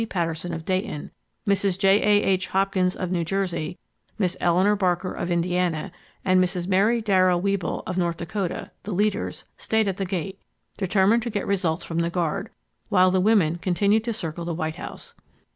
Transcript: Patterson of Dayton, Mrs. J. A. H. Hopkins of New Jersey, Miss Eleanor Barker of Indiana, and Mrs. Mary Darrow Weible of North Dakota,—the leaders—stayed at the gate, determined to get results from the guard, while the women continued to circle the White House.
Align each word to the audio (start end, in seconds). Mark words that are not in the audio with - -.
Patterson 0.09 0.51
of 0.51 0.65
Dayton, 0.65 1.11
Mrs. 1.47 1.77
J. 1.77 2.01
A. 2.01 2.23
H. 2.25 2.47
Hopkins 2.47 2.95
of 2.95 3.11
New 3.11 3.23
Jersey, 3.23 3.77
Miss 4.17 4.35
Eleanor 4.41 4.75
Barker 4.75 5.13
of 5.13 5.29
Indiana, 5.29 5.91
and 6.25 6.43
Mrs. 6.43 6.67
Mary 6.67 7.01
Darrow 7.03 7.39
Weible 7.39 7.83
of 7.85 7.99
North 7.99 8.17
Dakota,—the 8.17 8.91
leaders—stayed 8.91 9.87
at 9.87 9.97
the 9.97 10.05
gate, 10.05 10.39
determined 10.75 11.21
to 11.21 11.29
get 11.29 11.45
results 11.45 11.85
from 11.85 11.99
the 11.99 12.09
guard, 12.09 12.49
while 12.89 13.11
the 13.11 13.21
women 13.21 13.57
continued 13.59 14.03
to 14.05 14.11
circle 14.13 14.43
the 14.43 14.55
White 14.55 14.77
House. 14.77 15.13